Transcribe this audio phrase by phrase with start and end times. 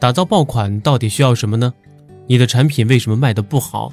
[0.00, 1.74] 打造爆款到底需要什么呢？
[2.26, 3.92] 你的产品为什么卖的不好？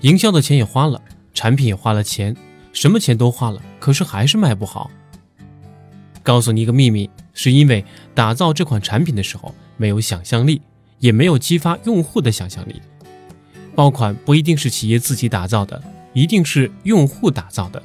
[0.00, 1.02] 营销的钱也花了，
[1.34, 2.34] 产品也花了钱，
[2.72, 4.90] 什么钱都花了，可是还是卖不好。
[6.22, 10.62] 告诉你一个秘密，是因为打造这款产品的时候没有想象力，
[10.98, 12.80] 也没有激发用户的想象力。
[13.74, 15.82] 爆款不一定是企业自己打造的，
[16.14, 17.82] 一定是用户打造的。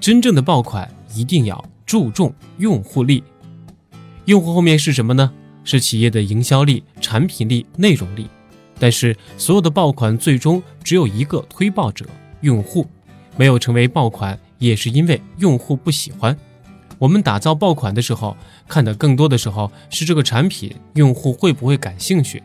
[0.00, 3.22] 真正的爆款一定要注重用户力。
[4.24, 5.32] 用户后面是什么呢？
[5.66, 8.26] 是企业的营销力、产品力、内容力。
[8.78, 12.06] 但是所有的爆款最终只有一个推爆者——
[12.40, 12.86] 用户，
[13.36, 16.34] 没有成为爆款，也是因为用户不喜欢。
[16.98, 22.42] 我们打造爆款的时候，看的更多的时候是这个产品用户会不会感兴趣。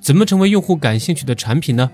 [0.00, 1.90] 怎么成为用户感兴趣的产品呢？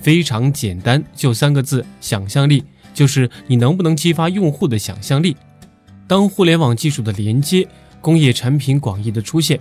[0.00, 2.64] 非常简单，就三个字：想象力。
[2.94, 5.36] 就是你能不能激发用户的想象力。
[6.06, 7.68] 当互联网技术的连接、
[8.00, 9.60] 工业产品广义的出现，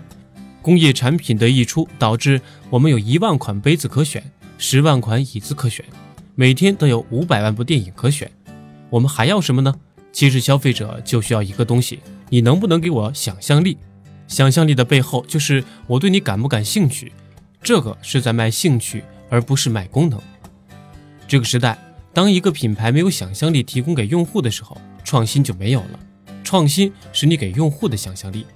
[0.66, 5.86] 工业产品的溢出，导致我们有一万款杯子可选，十万款椅子可选，
[6.34, 8.32] 每天都有五百万部电影可选。
[8.90, 9.76] 我们还要什么呢？
[10.12, 13.78] 其实消费者就需要一个东西：你能不能给我想象力？
[14.28, 17.12] 想象力的背后就是我对你感不感兴趣。
[17.62, 20.20] 这个是在卖兴趣，而不是卖功能。
[21.28, 21.78] 这个时代，
[22.12, 26.00] 当一个品牌没有想象力提供给用户的时候，创新就没有了。
[26.44, 28.48] 创新是你给用户的想象力。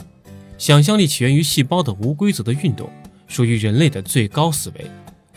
[0.60, 2.90] 想象力起源于细胞的无规则的运动，
[3.28, 4.86] 属于人类的最高思维。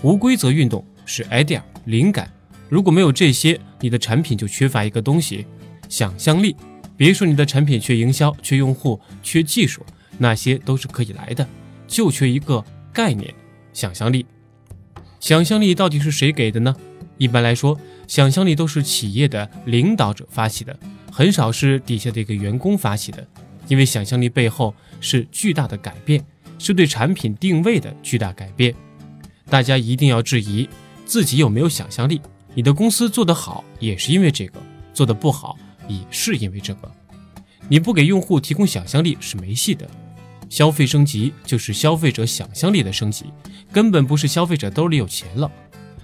[0.02, 2.28] 无规则运动是 idea 灵感。
[2.68, 5.46] 如果没有这些，你的产品就缺乏一个东西——
[5.88, 6.56] 想象力。
[6.96, 9.86] 别说你的产品缺营销、缺用户、缺技术，
[10.18, 11.46] 那些都是可以来的，
[11.86, 13.32] 就缺一个概念。
[13.72, 14.26] 想象力，
[15.20, 16.74] 想象力到底是谁给的呢？
[17.16, 17.78] 一般来说，
[18.08, 20.76] 想象力都是企业的领导者发起的，
[21.12, 23.24] 很少是底下的一个员工发起的。
[23.68, 26.24] 因为想象力背后是巨大的改变，
[26.58, 28.74] 是对产品定位的巨大改变。
[29.48, 30.68] 大家一定要质疑
[31.04, 32.20] 自己有没有想象力。
[32.54, 34.58] 你的公司做得好，也是因为这个；
[34.92, 36.90] 做得不好，也是因为这个。
[37.68, 39.88] 你不给用户提供想象力是没戏的。
[40.50, 43.26] 消费升级就是消费者想象力的升级，
[43.72, 45.50] 根本不是消费者兜里有钱了。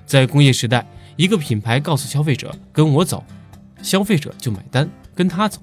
[0.06, 3.22] 在工业时代，一个品牌告诉消费者“跟我走”，
[3.83, 5.60] 消费者就买单，跟他走。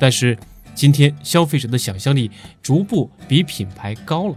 [0.00, 0.36] 但是
[0.74, 2.30] 今天，消费者的想象力
[2.60, 4.36] 逐步比品牌高了。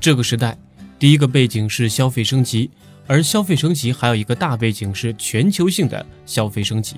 [0.00, 0.56] 这个时代，
[0.98, 2.70] 第一个背景是消费升级，
[3.06, 6.96] 而消费升级还有一个大背景是全球性的消费升级，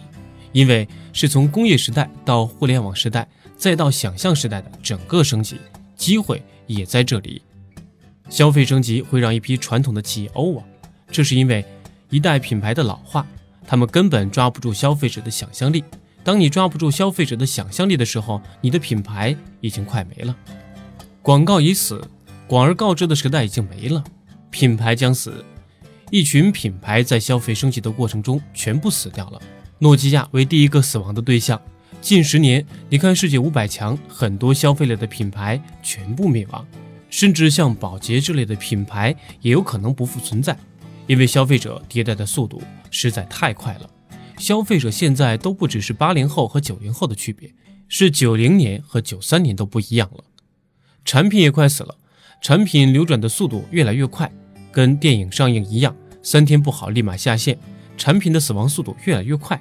[0.53, 5.57] 因为是从工业时代到互联网时代，再到想象时代的整个升级。
[5.97, 7.43] 机会也在这里，
[8.29, 10.63] 消费升级会让一批传统的企业 over，
[11.11, 11.65] 这是因为
[12.11, 13.27] 一代品牌的老化，
[13.67, 15.83] 他们根本抓不住消费者的想象力。
[16.29, 20.37] 当你抓不住消费者的想象力的时候，你的品牌已经快没了。
[21.23, 22.07] 广告已死，
[22.47, 24.05] 广而告之的时代已经没了，
[24.51, 25.43] 品牌将死。
[26.11, 29.41] 一群品牌在消费升级的过程中全部死掉了，
[29.79, 31.59] 诺基亚为第一个死亡的对象。
[32.03, 36.63] 近十年，你看世界五百强，很多消费类的品牌全部灭亡，
[37.09, 40.55] 甚至像宝洁之类的品牌也有可能不复存在，
[41.07, 43.89] 因为消费者迭代的速度实在太快了。
[44.39, 47.53] 消费者现在都不只是八零后和九零后的区别，
[47.89, 50.25] 是九零年和九三年都不一样了。
[51.05, 51.97] 产品也快死了，
[52.41, 54.31] 产品流转的速度越来越快，
[54.71, 57.59] 跟电影上映一样，三天不好立马下线，
[57.97, 59.61] 产品的死亡速度越来越快。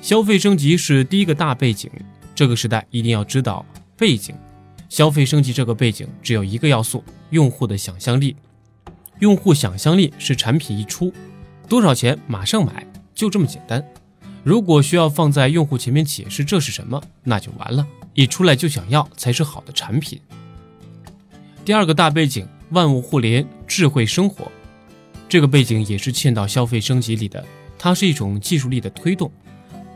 [0.00, 1.90] 消费升级是第一个大背景，
[2.34, 3.64] 这个时代一定要知道
[3.96, 4.34] 背景。
[4.88, 8.36] 消费升级这个背景只有一个要素：用户的想象力。
[9.20, 11.12] 用户想象力是产品一出，
[11.68, 13.84] 多少钱马上买，就这么简单。
[14.42, 17.86] 如果需要放在用户前面解释这是什么，那就完了。
[18.12, 20.20] 一出来就想要才是好的产品。
[21.64, 24.50] 第二个大背景：万物互联、智慧生活。
[25.28, 27.44] 这个背景也是嵌到消费升级里的，
[27.78, 29.32] 它是一种技术力的推动。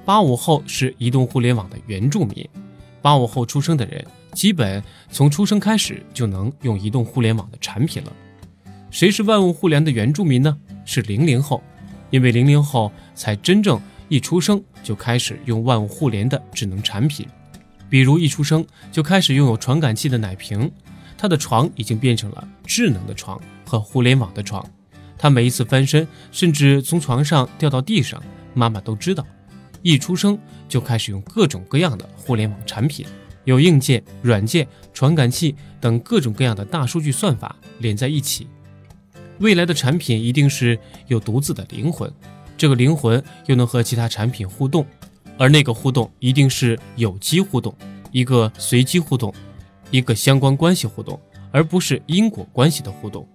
[0.04, 2.48] 八五后是移动互联网的原住民，
[3.02, 8.12] 八五后出生的人基本从出生开始就能用移动互联网的产品了。
[8.90, 10.56] 谁是万物互联的原住民呢？
[10.86, 11.62] 是零零后，
[12.10, 17.26] 因为零零后才真正一出生就开始用万物互联的智能产品，
[17.90, 20.70] 比如一出生就开始拥有传感器的奶瓶，
[21.16, 24.64] 他的床已经变成了智能的床和互联网的床，
[25.18, 28.22] 他每一次翻身，甚至从床上掉到地上，
[28.54, 29.26] 妈妈都知道。
[29.82, 30.36] 一出生
[30.68, 33.06] 就开始用各种各样的互联网产品，
[33.44, 38.48] 有硬件、软件、传感器等各种各样的大数据算法连在一起。
[39.38, 42.12] 未来的产品一定是有独自的灵魂，
[42.56, 44.84] 这个灵魂又能和其他产品互动，
[45.38, 47.74] 而那个互动一定是有机互动，
[48.10, 49.32] 一个随机互动，
[49.90, 51.20] 一个相关关系互动，
[51.52, 53.26] 而不是因果关系的互动。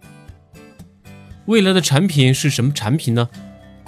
[1.46, 3.30] 未来的产品是什么产品呢？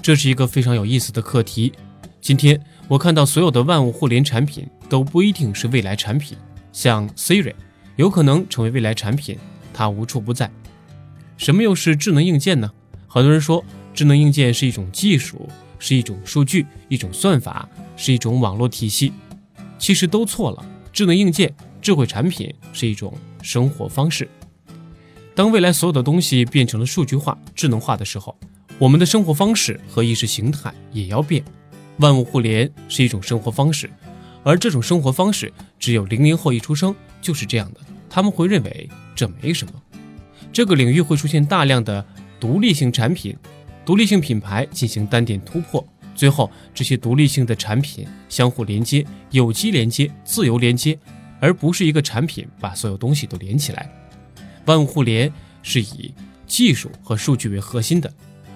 [0.01, 1.73] 这是一个非常有意思的课题。
[2.21, 6.37] 今天我看到所有的万物互联产品都不一定是未来产品，
[6.71, 7.53] 像 Siri
[7.97, 9.37] 有可能成为未来产品，
[9.73, 10.49] 它无处不在。
[11.37, 12.71] 什么又是智能硬件呢？
[13.07, 15.49] 很多人说智能硬件是一种技术，
[15.79, 19.13] 是一种数据，一种算法，是一种网络体系。
[19.77, 20.65] 其实都错了。
[20.91, 24.29] 智能硬件、智慧产品是一种生活方式。
[25.35, 28.37] 当未来所有的东西变成了数据化、智能化的时候，
[28.79, 31.43] 我们的生活方式和意识形态也要变。
[31.97, 33.89] 万物互联是一种生活方式，
[34.43, 39.73] 而这种生活方式只有零零后一出生就是这样的，他们会认为这没什么。
[40.55, 42.05] 这个领域会出现大量的
[42.39, 43.35] 独立性产品、
[43.85, 45.85] 独立性品牌进行单点突破，
[46.15, 50.97] 最后这些独立性的产品相互连接、有机连接、自由连接，
[51.41, 53.91] 而不是一个产品把所有东西都连起来。
[54.63, 55.29] 万物互联
[55.61, 56.13] 是以
[56.47, 58.09] 技术和数据为核心的，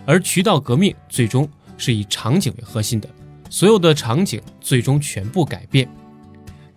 [0.05, 1.45] 而渠道革命最终
[1.77, 3.09] 是以场景为核心的。
[3.49, 5.85] 所有的场景最终全部改变。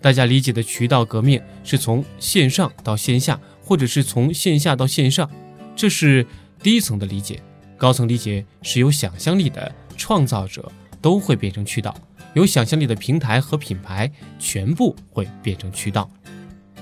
[0.00, 5.30] 大家理解的渠道革命是从线上到线下，或者是从线下到线上，
[5.74, 6.26] 这是
[6.62, 7.40] 第一层的理解。
[7.78, 10.70] 高层理解是有想象力的创造者
[11.00, 11.94] 都会变成渠道，
[12.34, 16.10] 有想象力的平台和品牌全部会变成渠道。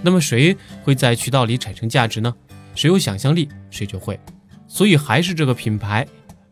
[0.03, 2.35] 那么谁会在渠道里产生价值呢？
[2.75, 4.19] 谁有想象力，谁就会。
[4.69, 6.07] 所以还是这个品牌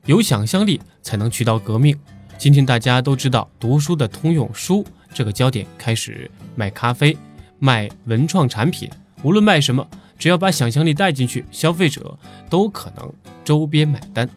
[0.06, 1.96] 有想象力才能渠道革命。
[2.36, 7.16] 今天大家都知道，读书的通用书这个焦点开始卖咖啡、
[7.58, 8.88] 卖文创产品，
[9.22, 9.86] 无论卖什么，
[10.18, 12.18] 只要把想象力带进去，消费者
[12.50, 13.12] 都可能
[13.44, 14.28] 周边买单。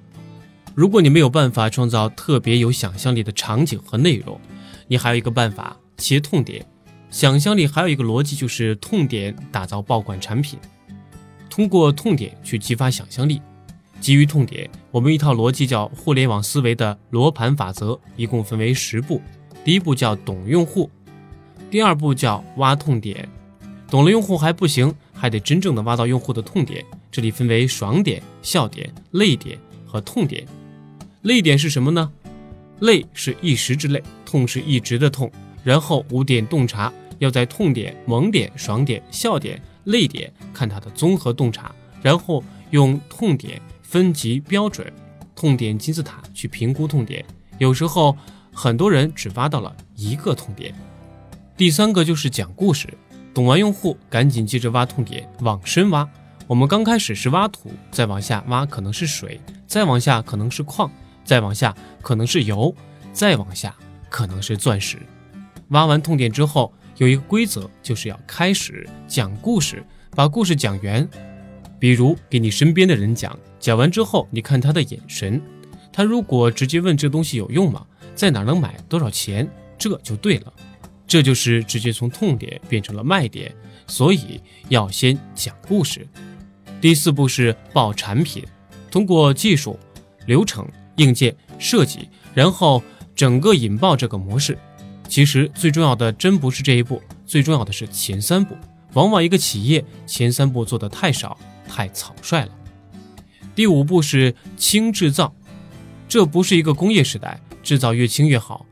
[0.76, 4.40] 如果你没有办法创造特别有想象力的场景和内容，
[4.88, 6.66] 你还有一个办法：切痛点。
[7.10, 10.58] 想象力还有一个逻辑，就是痛点打造爆款产品，
[11.50, 13.42] 通过痛点去激发想象力。
[14.00, 19.22] 基于痛点，我们一套逻辑叫互联网思维的罗盘法则，一共分为十步。
[19.66, 20.90] 第一步叫懂用户，
[21.70, 23.28] 第二步叫挖痛点。
[23.92, 26.84] 懂了用户还不行，还得真正的挖到用户的痛点。
[27.12, 30.48] 这里分为爽点、笑点、泪点和痛点。
[31.24, 32.10] 泪点是什么呢？
[32.80, 35.30] 泪是一时之泪，痛是一直的痛。
[35.62, 36.92] 然后五点洞察。
[37.20, 41.72] 要在痛点、萌点、爽点、笑点、泪点看它的综合洞察，
[42.02, 44.92] 然后用痛点分级标准、
[45.36, 47.24] 痛点金字塔去评估痛点。
[47.60, 48.18] 有时候
[48.52, 50.74] 很多人只挖到了一个痛点。
[51.56, 52.88] 第三个就是讲故事，
[53.34, 56.08] 懂完用户，赶紧接着挖痛点，往深挖。
[56.48, 60.92] 我们刚开始是挖土，再往下挖可能是水，再往下可能是矿，
[61.24, 62.74] 再往下可能是油，
[63.14, 63.76] 再往下
[64.10, 64.98] 可能是钻石。
[65.70, 66.74] 挖完痛点之后。
[66.98, 71.08] 有一个规则，就是要开始讲故事，把故事讲圆。
[71.80, 75.42] 比如给你身边的人讲，讲完之后，你看他的眼神，
[75.92, 77.88] 他如果直接问这东西有用吗？
[78.14, 78.76] 在哪能买？
[78.88, 79.50] 多少钱？
[79.80, 80.54] 这就对了。
[81.12, 83.54] 这就是直接从痛点变成了卖点。
[83.86, 86.08] 所以要先讲故事。
[86.80, 88.42] 第四步是爆产品，
[88.90, 89.78] 通过技术、
[90.26, 90.66] 流程、
[90.96, 92.82] 硬件设计，然后
[93.14, 94.58] 整个引爆这个模式。
[95.10, 98.56] 其实最重要的真不是这一步，最重要的是前三步。
[98.94, 101.38] 往往一个企业前三步做的太少，
[101.68, 102.52] 太草率了。
[103.54, 105.36] 第五步是轻制造，
[106.08, 108.66] 这不是一个工业时代，制造越轻越好。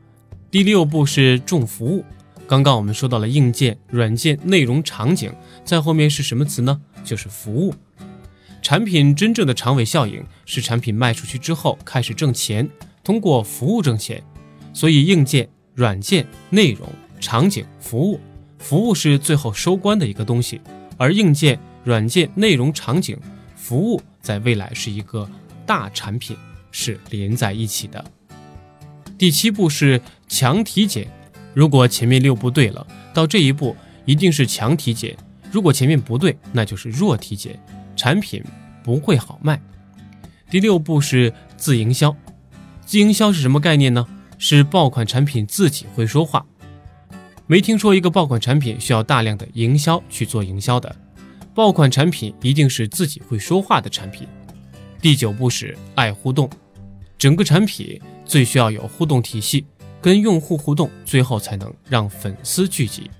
[0.50, 2.02] 第六步是重服务。
[2.50, 5.32] 刚刚我们说到了硬件、软件、内容、场景，
[5.64, 6.80] 在后面是什么词呢？
[7.04, 7.72] 就是服务。
[8.60, 12.68] 产品真正的长尾效应是产品卖出去之后开始挣钱，
[13.04, 14.20] 通过服务挣钱。
[14.72, 15.48] 所以硬件。
[15.76, 16.86] 软件、内容、
[17.20, 18.20] 场景、服务，
[18.58, 20.60] 服务是最后收官的一个东西，
[20.98, 23.16] 而硬件、软件、内容、场景、
[23.54, 25.30] 服务在未来是一个
[25.64, 26.36] 大产品，
[26.72, 28.04] 是连在一起的。
[29.16, 31.08] 第七步是强体检，
[31.54, 35.14] 如果前面六步对了，到这一步一定是强体检；
[35.50, 37.58] 如果前面不对，那就是弱体检，
[37.96, 38.42] 产品
[38.82, 39.60] 不会好卖。
[40.48, 42.16] 第六步是自营销，
[42.84, 44.06] 自营销是什么概念呢？
[44.42, 46.46] 是爆款产品自己会说话，
[47.46, 50.96] 没听说一个爆款产品需要大量的营销去做营销的，
[51.54, 54.26] 爆款产品一定是自己会说话的产品。
[54.98, 56.48] 第九步是爱互动，
[57.18, 59.66] 整个产品最需要有互动体系，
[60.00, 63.10] 跟用户互动，最后才能让粉丝聚集。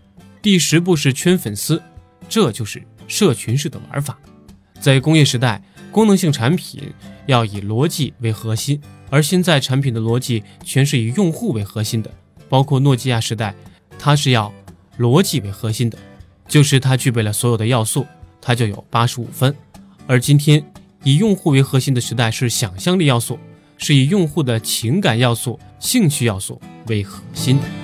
[0.40, 1.82] 第十步是圈粉丝，
[2.28, 4.18] 这就是社群式的玩法。
[4.80, 6.92] 在工业时代，功能性产品
[7.26, 8.80] 要以逻辑为核心。
[9.10, 12.10] 而现在产品的逻辑全是以用户为核心的，
[12.48, 13.54] 包括诺基亚时代，
[13.98, 14.52] 它是要
[14.98, 15.98] 逻辑为核心的，
[16.46, 18.06] 就是它具备了所有的要素，
[18.40, 19.54] 它就有八十五分。
[20.06, 20.64] 而今天
[21.02, 23.36] 以用户为核心的时代是想象力要素，
[23.76, 27.79] 是以用户的情感要素、兴趣要素为核心的。